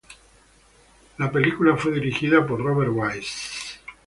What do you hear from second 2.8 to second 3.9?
Wise.